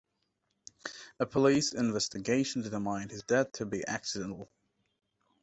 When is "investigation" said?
1.73-2.63